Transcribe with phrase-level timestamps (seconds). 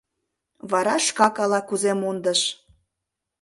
[0.71, 2.41] Вара шкак ала-кузе мондыш.